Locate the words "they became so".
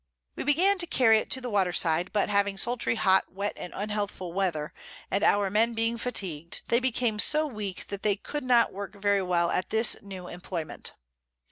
6.69-7.45